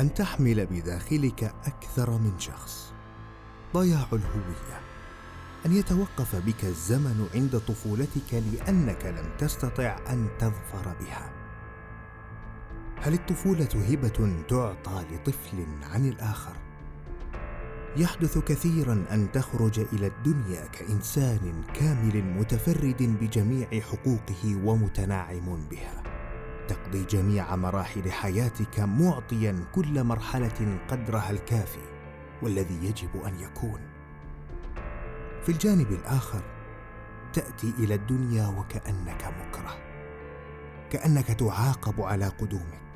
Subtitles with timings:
[0.00, 2.92] أن تحمل بداخلك أكثر من شخص.
[3.74, 4.80] ضياع الهوية.
[5.66, 11.30] أن يتوقف بك الزمن عند طفولتك لأنك لم تستطع أن تظفر بها.
[12.96, 16.56] هل الطفولة هبة تعطى لطفل عن الآخر؟
[17.96, 25.99] يحدث كثيرا أن تخرج إلى الدنيا كإنسان كامل متفرد بجميع حقوقه ومتناعم بها.
[26.70, 31.80] تقضي جميع مراحل حياتك معطيا كل مرحلة قدرها الكافي
[32.42, 33.80] والذي يجب أن يكون.
[35.42, 36.42] في الجانب الآخر
[37.32, 39.76] تأتي إلى الدنيا وكأنك مكره
[40.90, 42.90] كأنك تعاقب على قدومك.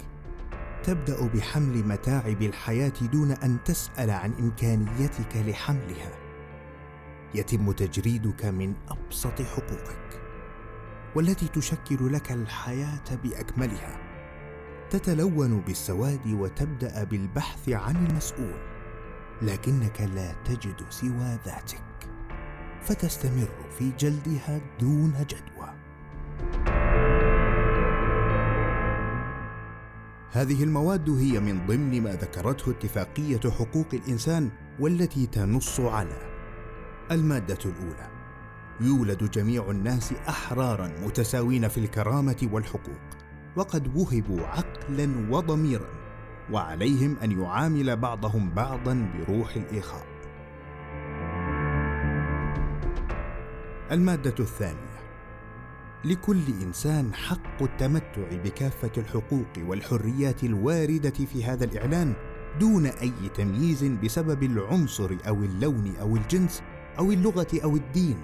[0.83, 6.12] تبدأ بحمل متاعب الحياة دون أن تسأل عن إمكانيتك لحملها.
[7.34, 10.23] يتم تجريدك من أبسط حقوقك.
[11.15, 13.98] والتي تشكل لك الحياة بأكملها.
[14.91, 18.61] تتلون بالسواد وتبدأ بالبحث عن المسؤول
[19.43, 22.09] لكنك لا تجد سوى ذاتك.
[22.83, 23.48] فتستمر
[23.79, 25.75] في جلدها دون جدوى.
[30.31, 36.19] هذه المواد هي من ضمن ما ذكرته اتفاقية حقوق الإنسان والتي تنص على
[37.11, 38.14] المادة الأولى.
[38.80, 43.00] يولد جميع الناس أحرارا متساوين في الكرامة والحقوق
[43.56, 45.89] وقد وهبوا عقلا وضميرا
[46.53, 50.06] وعليهم أن يعامل بعضهم بعضا بروح الاخاء
[53.91, 54.94] المادة الثانية
[56.05, 62.14] لكل إنسان حق التمتع بكافة الحقوق والحريات الواردة في هذا الإعلان
[62.61, 66.62] دون أي تمييز بسبب العنصر أو اللون أو الجنس
[66.98, 68.16] أو اللغة أو الدين.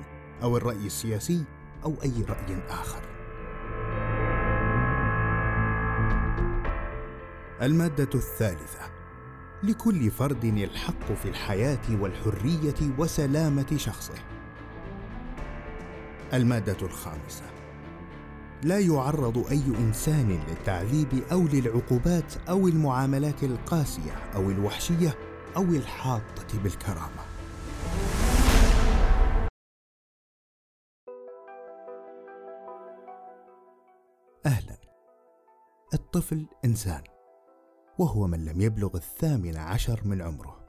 [0.42, 1.44] أو الرأي السياسي
[1.84, 3.00] أو أي رأي آخر.
[7.62, 8.80] المادة الثالثة
[9.62, 14.14] لكل فرد الحق في الحياة والحرية وسلامة شخصه.
[16.32, 17.44] المادة الخامسة
[18.62, 25.14] لا يعرض أي إنسان للتعذيب أو للعقوبات أو المعاملات القاسية أو الوحشية
[25.56, 27.29] أو الحاطه بالكرامة.
[36.14, 37.02] الطفل إنسان
[37.98, 40.60] وهو من لم يبلغ الثامن عشر من عمره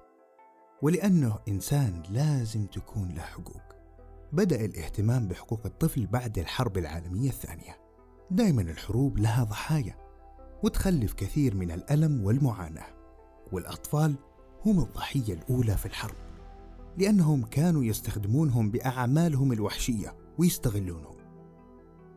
[0.82, 3.62] ولأنه إنسان لازم تكون له حقوق
[4.32, 7.78] بدأ الاهتمام بحقوق الطفل بعد الحرب العالمية الثانية.
[8.32, 9.96] دائما الحروب لها ضحايا
[10.64, 12.88] وتخلف كثير من الألم والمعاناة.
[13.52, 14.16] والأطفال
[14.66, 16.16] هم الضحية الأولى في الحرب
[16.98, 21.18] لأنهم كانوا يستخدمونهم بأعمالهم الوحشية ويستغلونهم.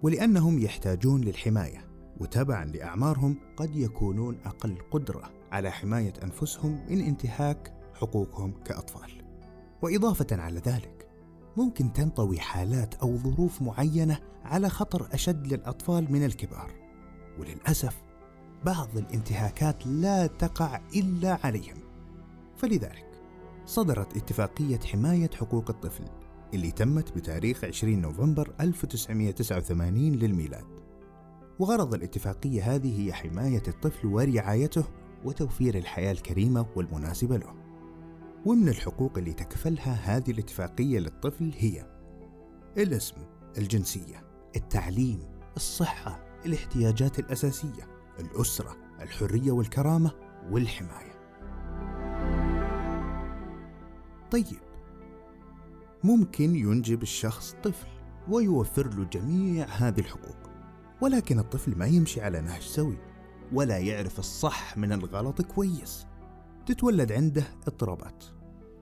[0.02, 1.83] ولأنهم يحتاجون للحماية
[2.20, 9.10] وتبعا لأعمارهم قد يكونون أقل قدرة على حماية أنفسهم من انتهاك حقوقهم كأطفال.
[9.82, 11.08] وإضافة على ذلك
[11.56, 16.70] ممكن تنطوي حالات أو ظروف معينة على خطر أشد للأطفال من الكبار.
[17.38, 18.02] وللأسف
[18.64, 21.76] بعض الانتهاكات لا تقع إلا عليهم.
[22.56, 23.10] فلذلك
[23.66, 26.04] صدرت اتفاقية حماية حقوق الطفل
[26.54, 30.73] اللي تمت بتاريخ 20 نوفمبر 1989 للميلاد.
[31.58, 34.84] وغرض الاتفاقية هذه هي حماية الطفل ورعايته
[35.24, 37.54] وتوفير الحياة الكريمة والمناسبة له
[38.46, 41.86] ومن الحقوق اللي تكفلها هذه الاتفاقية للطفل هي
[42.76, 43.16] الاسم،
[43.58, 44.24] الجنسية،
[44.56, 45.18] التعليم،
[45.56, 47.88] الصحة، الاحتياجات الأساسية،
[48.20, 50.12] الأسرة، الحرية والكرامة
[50.50, 51.14] والحماية.
[54.30, 54.60] طيب
[56.04, 57.88] ممكن ينجب الشخص طفل
[58.28, 60.43] ويوفر له جميع هذه الحقوق
[61.04, 62.96] ولكن الطفل ما يمشي على نهج سوي
[63.52, 66.06] ولا يعرف الصح من الغلط كويس.
[66.66, 68.24] تتولد عنده اضطرابات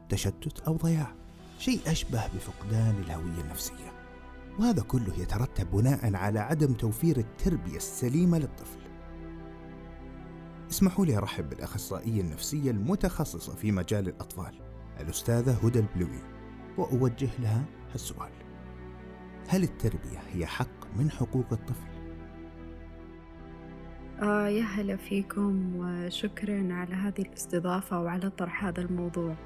[0.08, 1.14] تشتت أو ضياع
[1.58, 3.92] شيء أشبه بفقدان الهوية النفسية.
[4.58, 8.80] وهذا كله يترتب بناء على عدم توفير التربية السليمة للطفل.
[10.70, 14.60] اسمحوا لي أرحب بالأخصائية النفسية المتخصصة في مجال الأطفال
[15.00, 16.22] الأستاذة هدى البلوي
[16.78, 17.64] وأوجه لها
[17.94, 18.32] السؤال.
[19.48, 21.91] هل التربية هي حق من حقوق الطفل؟
[24.22, 29.36] آه يا هلا فيكم وشكرا على هذه الاستضافة وعلى طرح هذا الموضوع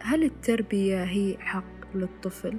[0.00, 2.58] هل التربية هي حق للطفل؟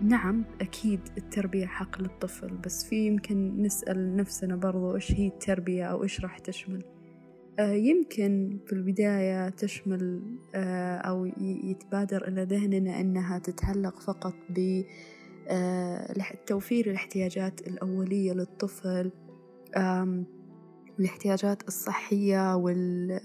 [0.00, 6.02] نعم أكيد التربية حق للطفل بس في يمكن نسأل نفسنا برضو إيش هي التربية أو
[6.02, 6.84] إيش راح تشمل
[7.58, 10.22] أه، يمكن في البداية تشمل
[10.54, 14.82] أه، أو يتبادر إلى ذهننا أنها تتعلق فقط ب
[16.46, 19.10] توفير الاحتياجات الأولية للطفل
[20.98, 22.56] الاحتياجات الصحية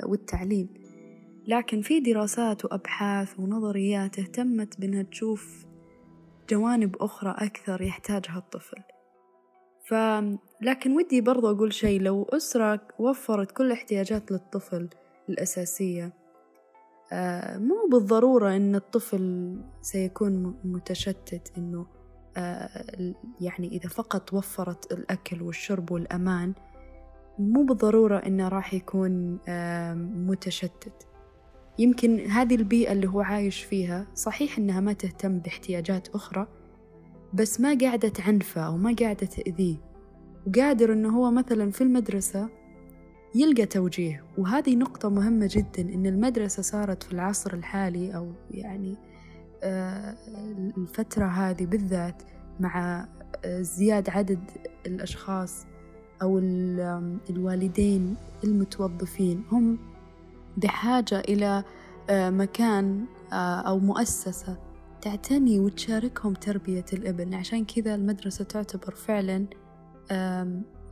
[0.05, 0.69] والتعليم.
[1.47, 5.65] لكن في دراسات وأبحاث ونظريات اهتمت بأنها تشوف
[6.49, 8.77] جوانب أخرى أكثر يحتاجها الطفل.
[9.85, 9.93] ف
[10.61, 14.89] لكن ودي برضو أقول شيء لو أسرة وفرت كل احتياجات للطفل
[15.29, 16.13] الأساسية
[17.11, 21.96] آه، مو بالضرورة أن الطفل سيكون متشتت أنه آه،
[23.41, 26.53] يعني إذا فقط وفرت الأكل والشرب والأمان
[27.39, 29.39] مو بالضرورة أنه راح يكون
[30.27, 31.07] متشتت.
[31.79, 36.47] يمكن هذه البيئة اللي هو عايش فيها صحيح إنها ما تهتم باحتياجات أخرى
[37.33, 39.77] بس ما قاعدة تعنفه أو ما قاعدة تأذيه.
[40.47, 42.49] وقادر إنه هو مثلا في المدرسة
[43.35, 44.23] يلقى توجيه.
[44.37, 49.16] وهذه نقطة مهمة جدا إن المدرسة صارت في العصر الحالي أو يعني آه،
[49.63, 52.23] الفترة هذه بالذات
[52.59, 53.07] مع
[53.45, 54.39] آه، زياد عدد
[54.85, 55.65] الأشخاص
[56.21, 56.39] أو
[57.29, 59.79] الوالدين المتوظفين هم
[60.57, 61.63] بحاجة إلى
[62.09, 64.57] آه، مكان أو مؤسسة
[65.01, 67.33] تعتني وتشاركهم تربية الإبن.
[67.33, 69.45] عشان كذا المدرسة تعتبر فعلا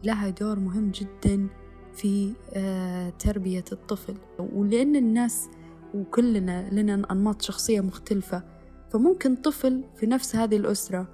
[0.04, 1.48] لها دور مهم جدا
[1.94, 4.16] في آه، تربية الطفل.
[4.40, 5.50] ولأن الناس
[5.94, 8.44] وكلنا لنا أنماط شخصية مختلفة
[8.90, 11.08] فممكن طفل في نفس هذه الأسرة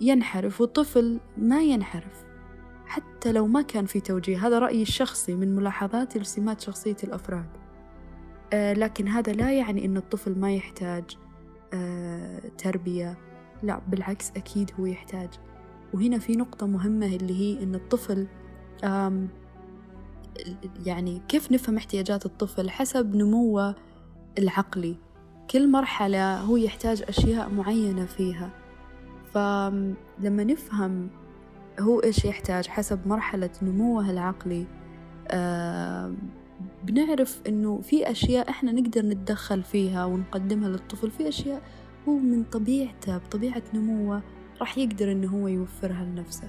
[0.00, 2.24] ينحرف وطفل ما ينحرف.
[2.86, 7.48] حتى لو ما كان في توجيه هذا رأيي الشخصي من ملاحظاتي لسمات شخصية الأفراد.
[8.52, 11.04] آه لكن هذا لا يعني أن الطفل ما يحتاج
[11.72, 13.18] آه تربية.
[13.62, 15.28] لا بالعكس أكيد هو يحتاج.
[15.94, 18.26] وهنا في نقطة مهمة اللي هي أن الطفل
[20.86, 23.74] يعني كيف نفهم احتياجات الطفل حسب نموه
[24.38, 24.96] العقلي.
[25.50, 28.50] كل مرحلة هو يحتاج أشياء معينة فيها.
[29.34, 31.10] فلما نفهم
[31.80, 34.66] هو إيش يحتاج حسب مرحلة نموه العقلي
[35.28, 36.14] آه
[36.84, 41.10] بنعرف إنه في أشياء إحنا نقدر نتدخل فيها ونقدمها للطفل.
[41.10, 41.62] في أشياء
[42.08, 44.22] هو من طبيعته بطبيعة نموه
[44.60, 46.48] راح يقدر إنه هو يوفرها لنفسه.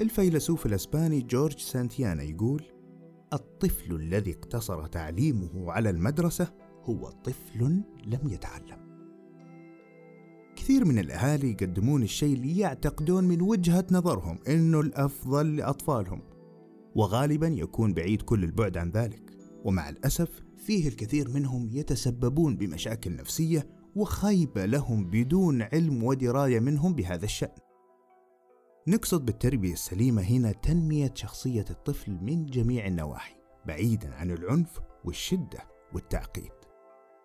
[0.00, 2.62] الفيلسوف الأسباني جورج سانتيانا يقول:
[3.32, 6.52] الطفل الذي اقتصر تعليمه على المدرسة
[6.84, 8.92] هو طفل لم يتعلم.
[10.56, 16.22] كثير من الأهالي يقدمون الشيء اللي يعتقدون من وجهة نظرهم إنه الأفضل لأطفالهم.
[16.94, 19.30] وغالبا يكون بعيد كل البعد عن ذلك،
[19.64, 27.24] ومع الأسف فيه الكثير منهم يتسببون بمشاكل نفسية وخيبة لهم بدون علم ودراية منهم بهذا
[27.24, 27.61] الشأن.
[28.88, 33.34] نقصد بالتربية السليمة هنا تنمية شخصية الطفل من جميع النواحي
[33.66, 35.58] بعيدا عن العنف والشدة
[35.92, 36.52] والتعقيد.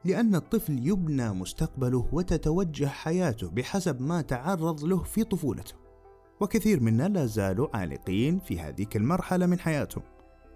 [0.06, 5.76] لأن الطفل يبنى مستقبله وتتوجه حياته بحسب ما تعرض له في طفولته.
[6.42, 10.04] وكثير منا لا زالوا عالقين في هذيك المرحلة من حياتهم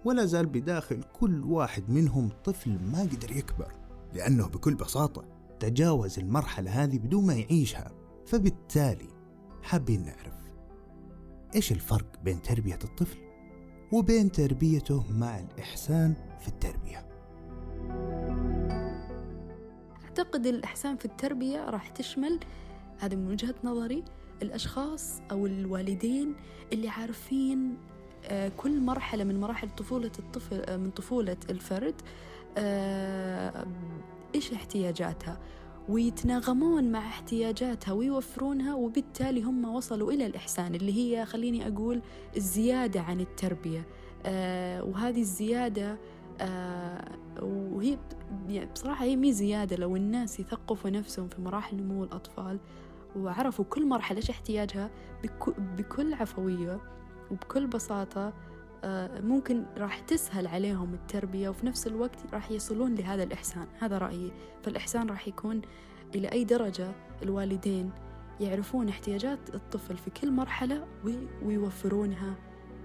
[0.04, 3.72] ولا زال بداخل كل واحد منهم طفل ما قدر يكبر
[4.14, 5.24] لأنه بكل بساطة
[5.60, 7.92] تجاوز المرحلة هذه بدون ما يعيشها.
[8.26, 9.08] فبالتالي
[9.62, 10.41] حابين نعرف
[11.54, 13.18] إيش الفرق بين تربية الطفل
[13.92, 17.06] وبين تربيته مع الإحسان في التربية؟
[20.04, 22.40] أعتقد الإحسان في التربية راح تشمل
[22.98, 24.04] هذا من وجهة نظري
[24.42, 26.34] الأشخاص أو الوالدين
[26.72, 27.76] اللي عارفين
[28.24, 31.94] آه، كل مرحلة من مراحل طفولة الطفل آه، من طفولة الفرد
[32.58, 33.66] آه،
[34.34, 35.38] إيش احتياجاتها؟
[35.88, 42.02] ويتناغمون مع احتياجاتها ويوفرونها وبالتالي هم وصلوا إلى الإحسان اللي هي خليني أقول
[42.36, 43.86] الزيادة عن التربية.
[44.26, 45.98] آه وهذه الزيادة
[46.40, 47.04] آه
[47.42, 47.98] وهي
[48.48, 49.76] يعني بصراحة هي مي زيادة.
[49.76, 52.58] لو الناس يثقفوا نفسهم في مراحل نمو الأطفال
[53.16, 54.90] وعرفوا كل مرحلة إيش احتياجها
[55.58, 56.80] بكل عفوية
[57.30, 58.32] وبكل بساطة
[59.20, 64.32] ممكن راح تسهل عليهم التربية وفي نفس الوقت راح يصلون لهذا الإحسان هذا رأيي.
[64.62, 65.60] فالإحسان راح يكون
[66.14, 67.90] إلى أي درجة الوالدين
[68.40, 70.86] يعرفون احتياجات الطفل في كل مرحلة
[71.44, 72.34] ويوفرونها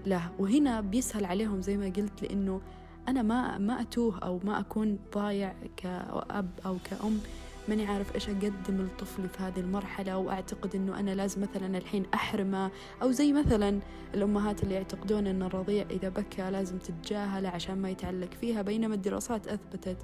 [0.06, 0.30] له.
[0.38, 2.60] وهنا بيسهل عليهم زي ما قلت لأنه
[3.08, 7.20] أنا ما ما أتوه أو ما أكون ضايع كأب أو كأم.
[7.68, 12.70] ماني عارف إيش أقدم لطفلي في هذه المرحلة وأعتقد إنه أنا لازم مثلا الحين أحرمه
[13.02, 13.80] أو زي مثلا
[14.14, 19.48] الأمهات اللي يعتقدون إن الرضيع إذا بكى لازم تتجاهله عشان ما يتعلق فيها بينما الدراسات
[19.48, 19.96] أثبتت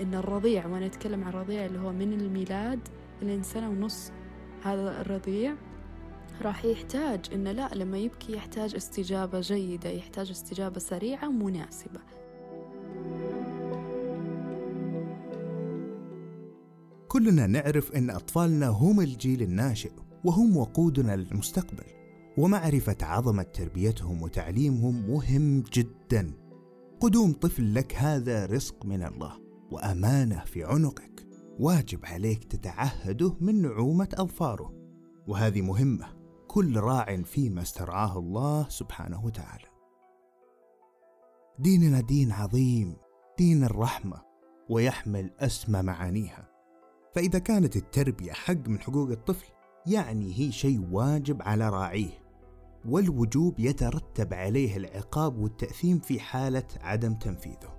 [0.00, 2.88] إن الرضيع وأنا أتكلم عن الرضيع اللي هو من الميلاد
[3.22, 4.12] لين سنة ونص
[4.62, 5.54] هذا الرضيع
[6.42, 12.00] راح يحتاج إنه لا لما يبكي يحتاج استجابة جيدة يحتاج استجابة سريعة مناسبة.
[17.14, 19.92] كلنا نعرف أن أطفالنا هم الجيل الناشئ
[20.24, 21.84] وهم وقودنا للمستقبل.
[22.38, 26.32] ومعرفة عظمة تربيتهم وتعليمهم مهم جدا.
[27.00, 29.32] قدوم طفل لك هذا رزق من الله
[29.70, 31.26] وأمانة في عنقك.
[31.60, 34.72] واجب عليك تتعهده من نعومة أظفاره.
[35.28, 36.06] وهذه مهمة.
[36.48, 39.68] كل راع فيما استرعاه الله سبحانه وتعالى.
[41.58, 42.96] ديننا دين عظيم
[43.38, 44.22] دين الرحمة
[44.70, 46.53] ويحمل أسمى معانيها.
[47.14, 49.46] فإذا كانت التربية حق من حقوق الطفل
[49.86, 52.24] يعني هي شيء واجب على راعيه
[52.88, 57.74] والوجوب يترتب عليه العقاب والتأثيم في حالة عدم تنفيذه.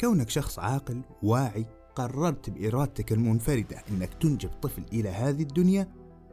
[0.00, 5.92] كونك شخص عاقل واعي قررت بإرادتك المنفردة أنك تنجب طفل إلى هذه الدنيا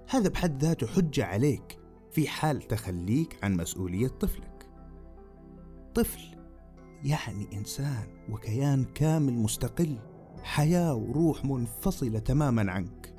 [0.09, 1.79] هذا بحد ذاته حجة عليك
[2.11, 4.67] في حال تخليك عن مسؤولية طفلك.
[5.95, 6.21] طفل
[7.03, 9.97] يعني إنسان وكيان كامل مستقل
[10.43, 13.13] حياة وروح منفصلة تماما عنك.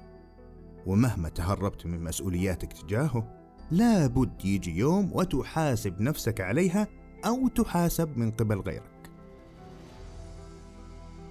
[0.86, 6.88] ومهما تهربت من مسؤولياتك تجاهه لابد يجي يوم وتحاسب نفسك عليها
[7.26, 9.10] أو تحاسب من قبل غيرك.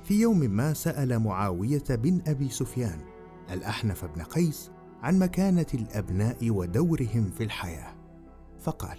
[0.04, 3.00] في يوم ما سأل معاوية بن أبي سفيان
[3.52, 7.96] الأحنف بن قيس عن مكانة الأبناء ودورهم في الحياة،
[8.60, 8.98] فقال: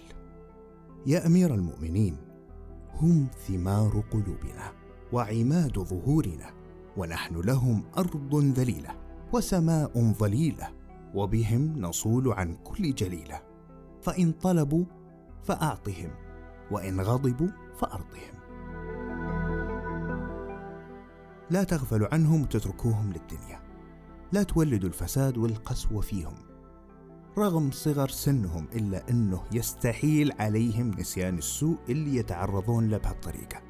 [1.05, 2.17] يا أمير المؤمنين،
[2.93, 4.71] هم ثمار قلوبنا
[5.13, 6.49] وعماد ظهورنا،
[6.97, 8.89] ونحن لهم أرض ذليلة
[9.33, 10.67] وسماء ظليلة
[11.15, 13.41] وبهم نصول عن كل جليلة.
[14.01, 14.85] فإن طلبوا
[15.43, 16.09] فأعطهم
[16.71, 18.41] وإن غضبوا فأرضهم.
[21.49, 23.59] لا تغفلوا عنهم وتتركوهم للدنيا.
[24.31, 26.35] لا تولدوا الفساد والقسوه فيهم.
[27.37, 33.61] رغم صغر سنهم إلا أنه يستحيل عليهم نسيان السوء اللي يتعرضون له بهالطريقة.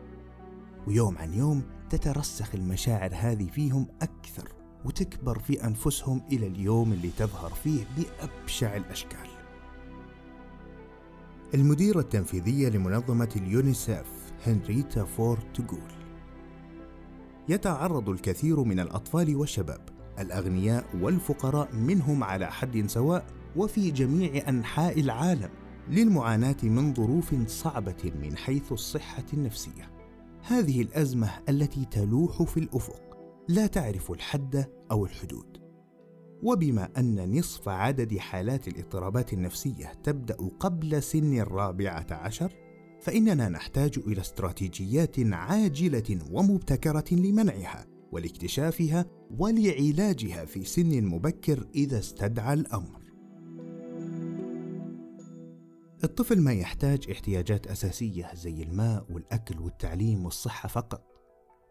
[0.88, 4.52] ويوم عن يوم تترسخ المشاعر هذه فيهم أكثر
[4.86, 9.28] وتكبر في أنفسهم إلى اليوم اللي تظهر فيه بأبشع الأشكال.
[11.54, 14.06] المديرة التنفيذية لمنظمة اليونيسيف
[14.48, 15.92] هنريتا فورد تقول:
[17.50, 19.82] يتعرض الكثير من الأطفال والشباب
[20.20, 25.50] الأغنياء والفقراء منهم على حد سواء وفي جميع أنحاء العالم
[25.90, 29.91] للمعاناة من ظروف صعبة من حيث الصحة النفسية.
[30.44, 33.02] هذه الأزمة التي تلوح في الأفق
[33.50, 35.58] لا تعرف الحد أو الحدود
[36.44, 42.54] وبما أن نصف عدد حالات الاضطرابات النفسية تبدأ قبل سن الرابعة عشر
[43.02, 49.06] فإننا نحتاج إلى استراتيجيات عاجلة ومبتكرة لمنعها ولاكتشافها
[49.40, 53.01] ولعلاجها في سن مبكر إذا استدعى الأمر.
[56.04, 61.04] الطفل ما يحتاج احتياجات أساسية زي الماء والأكل والتعليم والصحة فقط،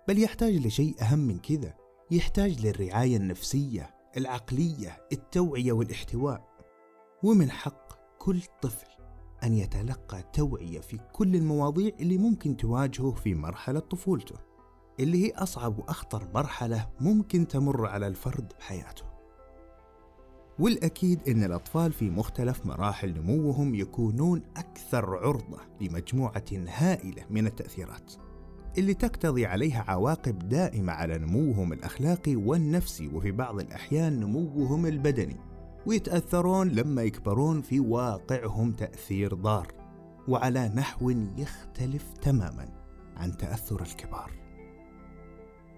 [0.08, 1.74] بل يحتاج لشيء أهم من كذا
[2.10, 6.50] يحتاج للرعاية النفسية العقلية التوعية والاحتواء.
[7.22, 8.86] ومن حق كل طفل
[9.44, 14.34] أن يتلقى توعية في كل المواضيع اللي ممكن تواجهه في مرحلة طفولته
[15.00, 19.04] اللي هي أصعب وأخطر مرحلة ممكن تمر على الفرد بحياته.
[20.60, 28.12] والأكيد أن الأطفال في مختلف مراحل نموهم يكونون أكثر عرضة لمجموعة هائلة من التأثيرات
[28.78, 35.36] اللي تقتضي عليها عواقب دائمة على نموهم الأخلاقي والنفسي وفي بعض الأحيان نموهم البدني
[35.86, 39.72] ويتأثرون لما يكبرون في واقعهم تأثير ضار
[40.28, 42.68] وعلى نحو يختلف تماما
[43.16, 44.32] عن تأثر الكبار.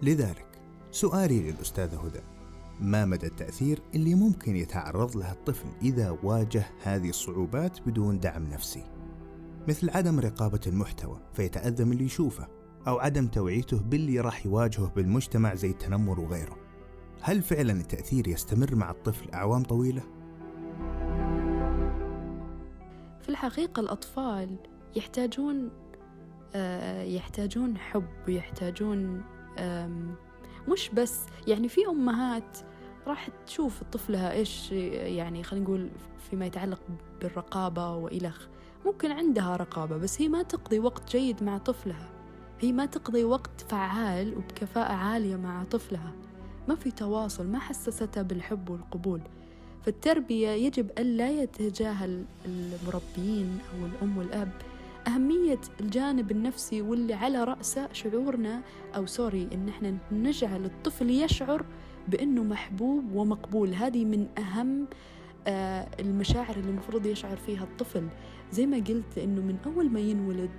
[0.02, 0.60] لذلك
[0.90, 2.41] سؤالي للأستاذة هدى
[2.82, 8.84] ما مدى التأثير اللي ممكن يتعرض له الطفل إذا واجه هذه الصعوبات بدون دعم نفسي
[9.68, 12.48] مثل عدم رقابة المحتوى فيتأذى من اللي يشوفه
[12.88, 16.56] أو عدم توعيته باللي راح يواجهه بالمجتمع زي التنمر وغيره
[17.20, 20.02] هل فعلا التأثير يستمر مع الطفل أعوام طويلة؟
[23.20, 24.56] في الحقيقة الأطفال
[24.96, 25.70] يحتاجون
[26.54, 29.22] آه، يحتاجون حب ويحتاجون
[30.68, 32.58] مش بس يعني في أمهات
[33.06, 35.88] راح تشوف طفلها إيش يعني خلينا نقول
[36.30, 36.80] فيما يتعلق
[37.20, 38.46] بالرقابة وإلخ
[38.86, 42.08] ممكن عندها رقابة بس هي ما تقضي وقت جيد مع طفلها.
[42.60, 46.12] هي ما تقضي وقت فعال وبكفاءة عالية مع طفلها.
[46.68, 49.20] ما في تواصل ما حسسته بالحب والقبول.
[49.86, 54.52] فالتربية يجب ألا يتجاهل المربيين أو الأم والأب
[55.06, 58.60] أهمية الجانب النفسي واللي على رأسه شعورنا
[58.96, 61.64] أو سوري إن إحنا نجعل الطفل يشعر
[62.08, 63.74] بأنه محبوب ومقبول.
[63.74, 64.86] هذه من أهم
[65.46, 68.08] آه، المشاعر اللي المفروض يشعر فيها الطفل.
[68.52, 70.50] زي ما قلت إنه من أول ما ينولد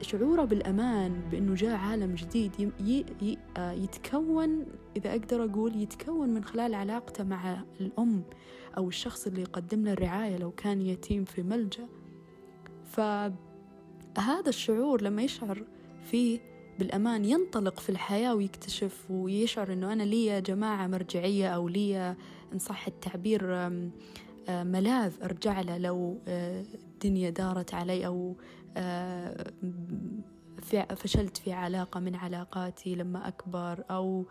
[0.00, 2.72] شعوره بالأمان بأنه جاء عالم جديد
[3.56, 8.22] آه، يتكون إذا أقدر أقول يتكون من خلال علاقته مع الأم
[8.76, 11.88] أو الشخص اللي يقدم له الرعاية لو كان يتيم في ملجأ.
[12.84, 15.64] فهذا الشعور لما يشعر
[16.04, 16.40] فيه
[16.80, 22.16] بالأمان ينطلق في الحياة ويكتشف ويشعر أنه أنا لي جماعة مرجعية أو لي
[22.52, 23.70] إن صح التعبير
[24.48, 28.34] ملاذ أرجع له لو الدنيا دارت علي أو
[30.96, 34.24] فشلت في علاقة من علاقاتي لما أكبر أو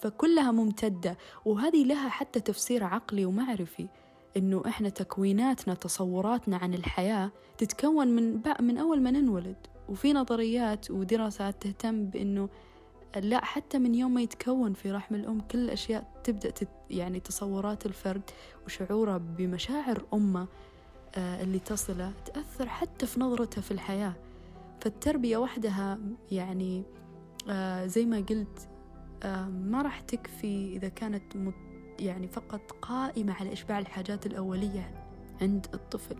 [0.00, 1.16] فكلها ممتدة.
[1.44, 3.88] وهذه لها حتى تفسير عقلي ومعرفي
[4.36, 9.56] إنه إحنا تكويناتنا تصوراتنا عن الحياة تتكون من من أول ما ننولد.
[9.88, 12.48] وفي نظريات ودراسات تهتم بإنه
[13.16, 17.86] لا حتى من يوم ما يتكون في رحم الأم كل الأشياء تبدأ تت يعني تصورات
[17.86, 18.22] الفرد
[18.66, 20.46] وشعوره بمشاعر أمه
[21.14, 24.12] آه اللي تصله تأثر حتى في نظرته في الحياة.
[24.80, 25.98] فالتربية وحدها
[26.30, 26.82] يعني
[27.48, 28.68] آه زي ما قلت
[29.22, 31.22] آه ما راح تكفي إذا كانت
[31.98, 35.04] يعني فقط قائمة على إشباع الحاجات الأولية
[35.40, 36.16] عند الطفل.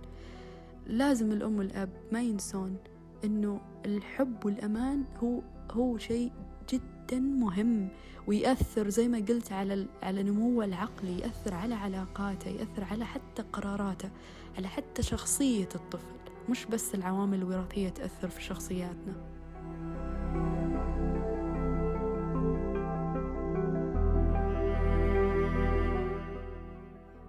[0.86, 2.76] لازم الأم والأب ما ينسون
[3.24, 6.32] إنه الحب والأمان هو هو شيء
[6.72, 7.88] جدا مهم
[8.26, 14.10] ويأثر زي ما قلت على على نموه العقلي يأثر على علاقاته يأثر على حتى قراراته
[14.58, 16.16] على حتى شخصية الطفل.
[16.48, 19.14] مش بس العوامل الوراثية تأثر في شخصياتنا.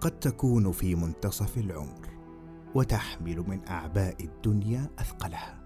[0.00, 2.08] قد تكون في منتصف العمر
[2.74, 5.57] وتحمل من أعباء الدنيا أثقلها.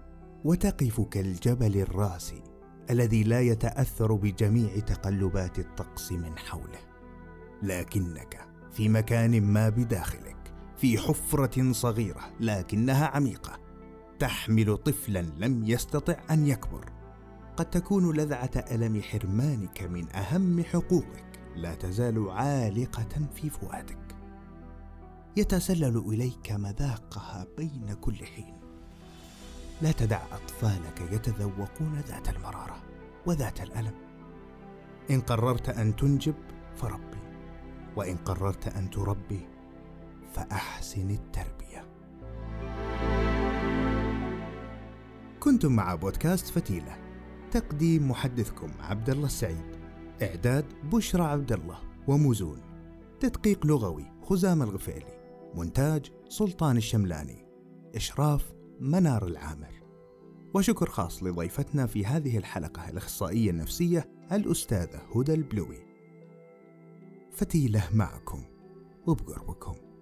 [0.45, 2.43] وتقف كالجبل الراسي
[2.89, 6.79] الذي لا يتأثر بجميع تقلبات الطقس من حوله.
[7.63, 13.59] لكنك في مكان ما بداخلك في حفرة صغيرة لكنها عميقة
[14.19, 16.91] تحمل طفلا لم يستطع أن يكبر.
[17.57, 24.15] قد تكون لذعة ألم حرمانك من أهم حقوقك لا تزال عالقة في فؤادك.
[25.37, 28.62] يتسلل إليك مذاقها بين كل حين.
[29.83, 32.83] لا تدع أطفالك يتذوقون ذات المرارة
[33.25, 33.93] وذات الألم.
[35.11, 36.35] إن قررت أن تنجب
[36.75, 37.17] فربي.
[37.95, 39.47] وإن قررت أن تربي
[40.33, 41.85] فأحسن التربية.
[45.39, 46.97] كنتم مع بودكاست فتيلة.
[47.51, 49.75] تقديم محدثكم عبد الله السعيد.
[50.21, 52.61] إعداد بشرى عبد الله وموزون.
[53.19, 55.49] تدقيق لغوي خزام الغفيلي.
[55.55, 57.45] مونتاج سلطان الشملاني.
[57.95, 59.83] إشراف منار العامر
[60.53, 65.77] وشكر خاص لضيفتنا في هذه الحلقة الأخصائية النفسية الأستاذة هدى البلوي.
[67.31, 68.43] فتيلة معكم
[69.07, 69.92] وبقربكم.